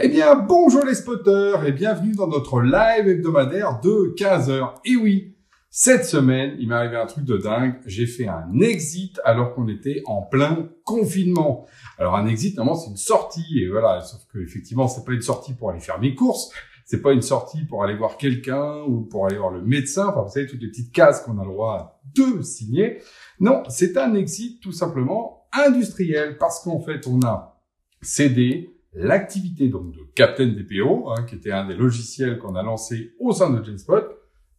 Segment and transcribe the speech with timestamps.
[0.00, 4.74] Eh bien, bonjour les spotters et bienvenue dans notre live hebdomadaire de 15h.
[4.84, 5.34] Et oui,
[5.70, 7.80] cette semaine, il m'est arrivé un truc de dingue.
[7.84, 11.66] J'ai fait un exit alors qu'on était en plein confinement.
[11.98, 14.00] Alors un exit, normalement, c'est une sortie et voilà.
[14.02, 16.52] Sauf que effectivement, c'est pas une sortie pour aller faire mes courses.
[16.84, 20.06] C'est pas une sortie pour aller voir quelqu'un ou pour aller voir le médecin.
[20.10, 22.98] Enfin, vous savez, toutes les petites cases qu'on a le droit de signer.
[23.40, 27.60] Non, c'est un exit tout simplement industriel parce qu'en fait, on a
[28.00, 33.12] cédé l'activité donc de Captain DPO, hein, qui était un des logiciels qu'on a lancé
[33.20, 34.04] au sein de Genspot,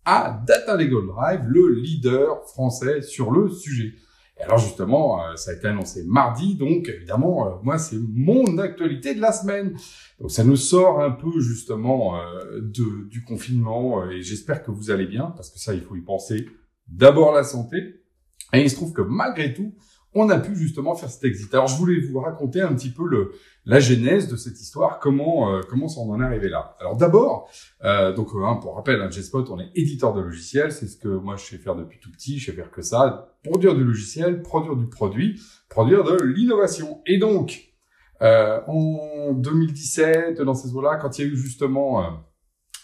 [0.06, 3.94] à Data Legal Drive, le leader français sur le sujet.
[4.40, 8.58] Et alors justement, euh, ça a été annoncé mardi, donc évidemment, euh, moi c'est mon
[8.58, 9.76] actualité de la semaine.
[10.20, 14.90] Donc ça nous sort un peu justement euh, de, du confinement et j'espère que vous
[14.90, 16.48] allez bien, parce que ça il faut y penser.
[16.88, 17.78] D'abord la santé.
[18.54, 19.76] Et il se trouve que malgré tout,
[20.14, 21.54] on a pu justement faire cet exit.
[21.54, 23.34] Alors je voulais vous raconter un petit peu le,
[23.66, 26.76] la genèse de cette histoire, comment euh, comment ça en est arrivé là.
[26.80, 27.50] Alors d'abord,
[27.84, 31.10] euh, donc hein, pour rappel, hein, G-Spot, on est éditeur de logiciels, c'est ce que
[31.10, 34.42] moi je sais faire depuis tout petit, je sais faire que ça, produire du logiciel,
[34.42, 37.02] produire du produit, produire de l'innovation.
[37.06, 37.70] Et donc
[38.22, 42.10] euh, en 2017, dans ces eaux-là, quand il y a eu justement euh,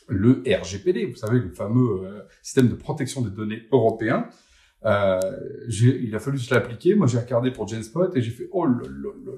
[0.07, 4.27] le RGPD, vous savez, le fameux euh, système de protection des données européen,
[4.85, 5.19] euh,
[5.67, 6.95] il a fallu se l'appliquer.
[6.95, 8.83] Moi, j'ai regardé pour Genspot et j'ai fait oh là,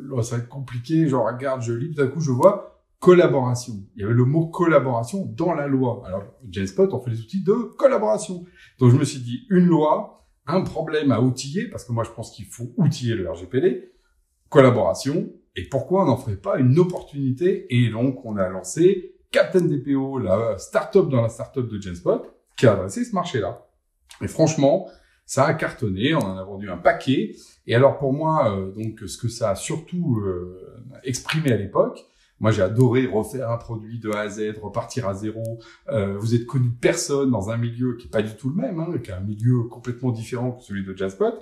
[0.10, 1.08] là, ça va être compliqué.
[1.08, 3.74] Je regarde, je lis, tout à coup, je vois collaboration.
[3.96, 6.02] Il y avait le mot collaboration dans la loi.
[6.06, 8.46] Alors, Genspot, on fait des outils de collaboration.
[8.80, 12.12] Donc, je me suis dit une loi, un problème à outiller, parce que moi, je
[12.12, 13.92] pense qu'il faut outiller le RGPD,
[14.50, 15.32] collaboration.
[15.56, 17.66] Et pourquoi on n'en ferait pas une opportunité?
[17.70, 22.24] Et donc, on a lancé Captain DPO, la startup dans la startup de Genspot,
[22.58, 23.68] qui a adressé ce marché-là.
[24.22, 24.88] Et franchement,
[25.28, 27.36] ça a cartonné, on en a vendu un paquet.
[27.68, 32.06] Et alors pour moi, euh, donc ce que ça a surtout euh, exprimé à l'époque,
[32.40, 35.44] moi j'ai adoré refaire un produit de A à Z, repartir à zéro.
[35.90, 38.80] Euh, vous êtes connu personne dans un milieu qui est pas du tout le même,
[38.80, 41.34] hein, qui est un milieu complètement différent que celui de Jazzpot.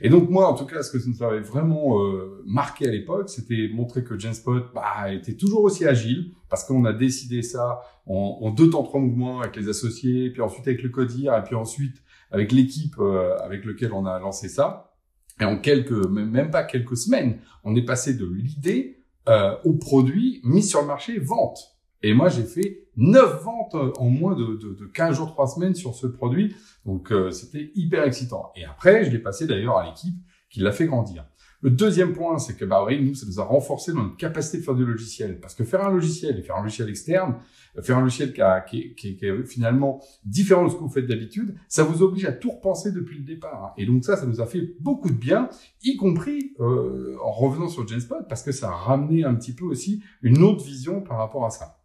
[0.00, 1.98] Et donc moi, en tout cas, ce que ça nous avait vraiment
[2.46, 6.92] marqué à l'époque, c'était montrer que Genspot bah, était toujours aussi agile, parce qu'on a
[6.92, 10.88] décidé ça en, en, deux temps trois mouvements avec les associés, puis ensuite avec le
[10.88, 14.94] codir, et puis ensuite avec l'équipe euh, avec lequel on a lancé ça.
[15.40, 20.40] Et en quelques, même pas quelques semaines, on est passé de l'idée euh, au produit
[20.44, 21.58] mis sur le marché, vente.
[22.02, 25.74] Et moi, j'ai fait 9 ventes en moins de, de, de 15 jours, 3 semaines
[25.74, 26.54] sur ce produit.
[26.84, 28.50] Donc, euh, c'était hyper excitant.
[28.56, 30.14] Et après, je l'ai passé d'ailleurs à l'équipe
[30.50, 31.24] qui l'a fait grandir.
[31.62, 34.58] Le deuxième point, c'est que bah oui, nous, ça nous a renforcé dans notre capacité
[34.58, 35.38] de faire du logiciel.
[35.40, 37.36] Parce que faire un logiciel et faire un logiciel externe,
[37.82, 38.34] faire un logiciel
[38.68, 42.32] qui, qui, est finalement différent de ce que vous faites d'habitude, ça vous oblige à
[42.32, 43.74] tout repenser depuis le départ.
[43.78, 45.48] Et donc ça, ça nous a fait beaucoup de bien,
[45.84, 49.64] y compris euh, en revenant sur Genspot, parce que ça a ramené un petit peu
[49.64, 51.81] aussi une autre vision par rapport à ça.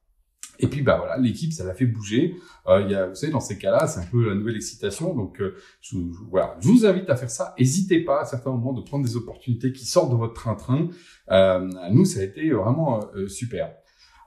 [0.60, 2.36] Et puis bah voilà, l'équipe, ça l'a fait bouger.
[2.68, 5.14] Euh, y a, vous savez, dans ces cas-là, c'est un peu la nouvelle excitation.
[5.14, 5.98] Donc euh, je,
[6.30, 7.54] voilà, je vous invite à faire ça.
[7.58, 10.90] N'hésitez pas à certains moments de prendre des opportunités qui sortent de votre train-train.
[11.32, 13.72] Euh, nous, ça a été vraiment euh, super.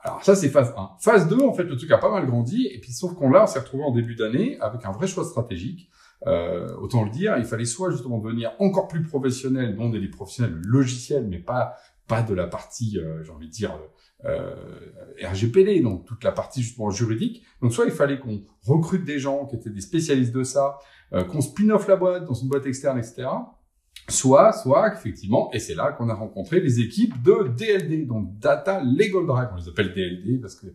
[0.03, 0.91] Alors ça, c'est phase 1.
[1.01, 2.67] Phase 2, en fait, le truc a pas mal grandi.
[2.73, 5.25] Et puis sauf qu'on là, on s'est retrouvé en début d'année avec un vrai choix
[5.25, 5.91] stratégique.
[6.27, 10.61] Euh, autant le dire, il fallait soit justement devenir encore plus professionnel, dont des professionnels
[10.65, 11.77] logiciels, mais pas
[12.11, 13.73] pas de la partie, j'ai envie de dire,
[14.27, 14.55] euh,
[15.23, 17.43] RGPD, donc toute la partie justement juridique.
[17.63, 20.79] Donc soit il fallait qu'on recrute des gens qui étaient des spécialistes de ça,
[21.13, 23.29] euh, qu'on spin-off la boîte dans une boîte externe, etc.
[24.09, 28.83] Soit, soit effectivement, et c'est là qu'on a rencontré les équipes de DLD, donc Data
[28.83, 29.49] Legal Drive.
[29.53, 30.67] On les appelle DLD parce que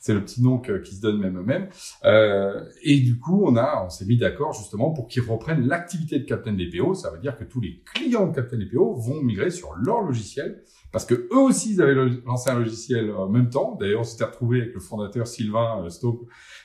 [0.00, 1.68] c'est le petit nom qui se donne même eux-mêmes.
[2.04, 6.20] Euh, et du coup, on a, on s'est mis d'accord justement pour qu'ils reprennent l'activité
[6.20, 6.94] de Captain DPO.
[6.94, 10.62] Ça veut dire que tous les clients de Captain DPO vont migrer sur leur logiciel
[10.94, 13.76] parce que eux aussi ils avaient lancé un logiciel en même temps.
[13.80, 16.12] D'ailleurs, on s'était retrouvé avec le fondateur Sylvain euh,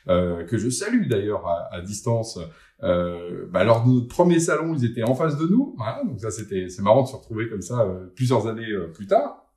[0.08, 2.38] euh, que je salue d'ailleurs à, distance.
[2.84, 5.74] Euh, bah, lors de notre premier salon, ils étaient en face de nous.
[5.78, 8.94] Voilà, donc ça c'était c'est marrant de se retrouver comme ça euh, plusieurs années euh,
[8.94, 9.52] plus tard.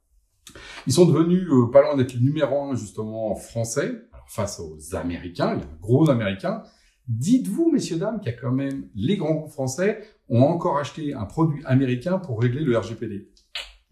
[0.86, 5.54] Ils sont devenus pas loin d'être le numéro un justement français, alors face aux Américains,
[5.54, 6.62] les gros Américains.
[7.08, 11.26] Dites-vous, messieurs dames, qu'il y a quand même les grands français ont encore acheté un
[11.26, 13.31] produit américain pour régler le RGPD.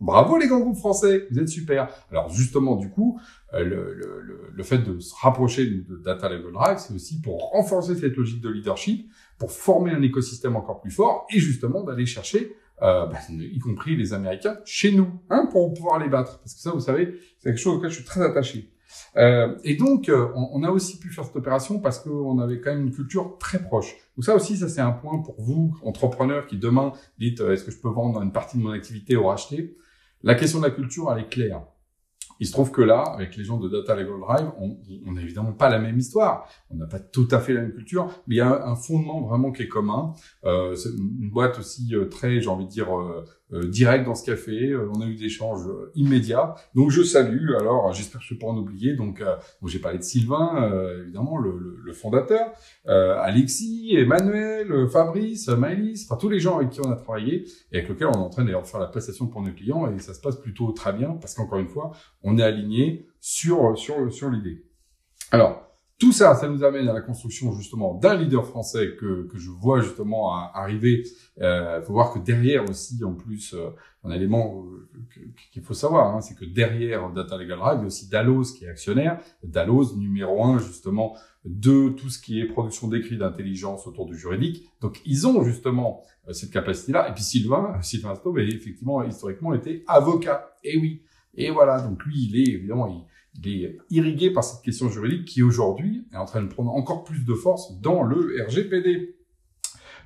[0.01, 1.89] Bravo les grands groupes français, vous êtes super.
[2.11, 3.21] Alors justement, du coup,
[3.53, 7.51] euh, le, le, le, fait de se rapprocher de Data Level Drive, c'est aussi pour
[7.51, 12.07] renforcer cette logique de leadership, pour former un écosystème encore plus fort et justement d'aller
[12.07, 16.39] chercher, euh, bah, y compris les Américains, chez nous, hein, pour pouvoir les battre.
[16.39, 18.71] Parce que ça, vous savez, c'est quelque chose auquel je suis très attaché.
[19.17, 22.61] Euh, et donc, euh, on, on, a aussi pu faire cette opération parce qu'on avait
[22.61, 23.95] quand même une culture très proche.
[24.17, 27.71] Donc ça aussi, ça c'est un point pour vous, entrepreneurs, qui demain dites, est-ce que
[27.71, 29.77] je peux vendre une partie de mon activité ou racheter
[30.23, 31.63] la question de la culture, elle est claire.
[32.41, 35.53] Il se trouve que là, avec les gens de Data Legal Drive, on n'a évidemment
[35.53, 36.49] pas la même histoire.
[36.71, 39.21] On n'a pas tout à fait la même culture, mais il y a un fondement
[39.21, 40.15] vraiment qui est commun.
[40.45, 44.25] Euh, c'est une boîte aussi euh, très, j'ai envie de dire, euh, direct dans ce
[44.25, 44.71] café.
[44.71, 46.55] Euh, on a eu des échanges euh, immédiats.
[46.75, 47.51] Donc je salue.
[47.59, 48.95] Alors j'espère que je ne vais pas en oublier.
[48.95, 49.23] Donc
[49.65, 50.71] j'ai parlé de Sylvain,
[51.03, 52.53] évidemment le, le, le fondateur,
[52.87, 57.89] Alexis, Emmanuel, Fabrice, Maëlys, enfin tous les gens avec qui on a travaillé et avec
[57.89, 60.15] lesquels on est en train d'ailleurs de faire la prestation pour nos clients et ça
[60.15, 61.93] se passe plutôt très bien parce qu'encore une fois
[62.23, 64.65] on est aligné sur sur sur l'idée.
[65.31, 65.70] Alors
[66.01, 69.51] tout ça, ça nous amène à la construction justement d'un leader français que, que je
[69.51, 71.05] vois justement arriver.
[71.37, 73.69] Il euh, faut voir que derrière aussi, en plus, euh,
[74.03, 74.89] un élément euh,
[75.53, 78.45] qu'il faut savoir, hein, c'est que derrière Data Legal Drive, il y a aussi Dallos
[78.57, 79.21] qui est actionnaire.
[79.45, 84.71] Dallos, numéro un justement de tout ce qui est production d'écrits d'intelligence autour du juridique.
[84.81, 87.09] Donc ils ont justement euh, cette capacité-là.
[87.11, 90.55] Et puis Sylvain, Sylvain Staub, effectivement historiquement était avocat.
[90.65, 91.03] Et oui.
[91.35, 91.81] Et voilà.
[91.81, 96.17] Donc lui, il est évidemment, il, est irrigué par cette question juridique qui aujourd'hui est
[96.17, 99.17] en train de prendre encore plus de force dans le RGPD.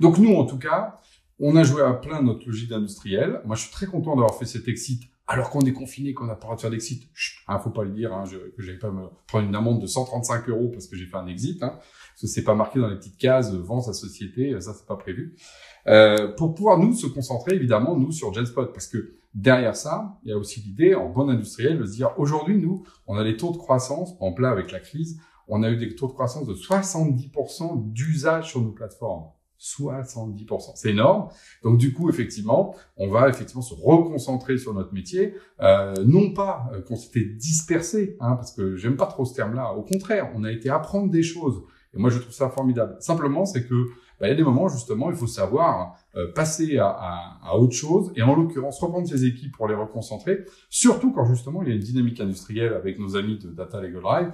[0.01, 1.01] Donc nous, en tout cas,
[1.41, 3.41] on a joué à plein notre logique industrielle.
[3.45, 6.35] Moi, je suis très content d'avoir fait cet exit alors qu'on est confiné, qu'on n'a
[6.35, 7.09] pas le droit de faire d'exit.
[7.49, 9.87] Hein, faut pas le dire, hein, je, que j'avais pas me prendre une amende de
[9.87, 11.63] 135 euros parce que j'ai fait un exit.
[11.63, 14.61] Hein, parce que c'est pas marqué dans les petites cases euh, vend sa société, euh,
[14.61, 15.35] ça c'est pas prévu.
[15.87, 20.31] Euh, pour pouvoir nous se concentrer évidemment nous sur Genspot parce que derrière ça, il
[20.31, 23.37] y a aussi l'idée en bon industriel de se dire aujourd'hui nous, on a des
[23.37, 26.47] taux de croissance en plein avec la crise, on a eu des taux de croissance
[26.47, 29.27] de 70% d'usage sur nos plateformes.
[29.61, 30.73] 70%.
[30.75, 31.29] C'est énorme.
[31.63, 36.71] Donc du coup, effectivement, on va effectivement se reconcentrer sur notre métier, euh, non pas
[36.73, 39.73] euh, qu'on s'était dispersé, hein, parce que j'aime pas trop ce terme-là.
[39.73, 41.63] Au contraire, on a été apprendre des choses.
[41.95, 42.97] Et moi, je trouve ça formidable.
[43.01, 43.87] Simplement, c'est que
[44.25, 48.11] bah, il y a des moments justement, il faut savoir euh, passer à, autre chose
[48.17, 50.47] et en l'occurrence reprendre ses équipes pour les reconcentrer.
[50.71, 54.01] Surtout quand justement il y a une dynamique industrielle avec nos amis de Data Legal
[54.01, 54.33] Drive,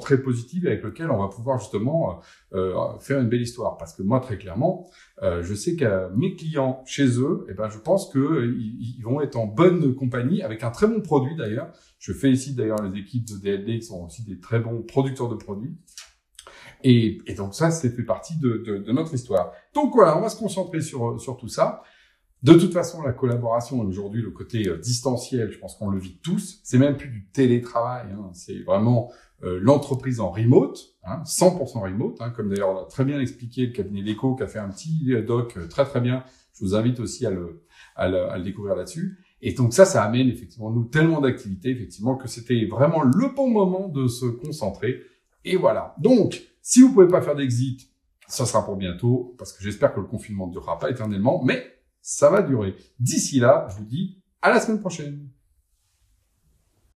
[0.00, 2.18] très positive avec lequel on va pouvoir justement
[2.54, 3.76] euh, euh, faire une belle histoire.
[3.76, 4.88] Parce que moi très clairement,
[5.22, 9.36] je sais que mes clients chez eux, eh ben je pense que ils, vont être
[9.36, 11.72] en bonne compagnie avec un très bon produit d'ailleurs.
[11.98, 15.34] Je félicite d'ailleurs les équipes de DLD qui sont aussi des très bons producteurs de
[15.34, 15.76] produits.
[16.82, 19.52] Et, et donc ça, c'est fait partie de, de, de, notre histoire.
[19.74, 21.82] Donc voilà, on va se concentrer sur, sur tout ça.
[22.42, 26.18] De toute façon, la collaboration aujourd'hui, le côté euh, distanciel, je pense qu'on le vit
[26.22, 26.60] tous.
[26.62, 29.10] C'est même plus du télétravail, hein, c'est vraiment
[29.42, 33.72] euh, l'entreprise en remote, hein, 100% remote, hein, comme d'ailleurs l'a très bien expliqué le
[33.72, 36.24] cabinet Leco qui a fait un petit euh, doc très très bien.
[36.54, 37.64] Je vous invite aussi à le,
[37.96, 39.18] à le, à le découvrir là-dessus.
[39.42, 43.48] Et donc ça, ça amène effectivement nous tellement d'activités, effectivement, que c'était vraiment le bon
[43.48, 45.02] moment de se concentrer.
[45.44, 45.94] Et voilà.
[45.98, 47.88] Donc, si vous pouvez pas faire d'exit,
[48.26, 51.64] ça sera pour bientôt, parce que j'espère que le confinement ne durera pas éternellement, mais
[52.00, 52.74] ça va durer.
[52.98, 55.28] D'ici là, je vous dis à la semaine prochaine.